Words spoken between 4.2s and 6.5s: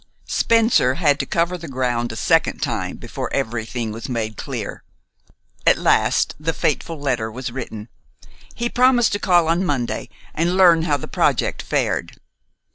clear. At last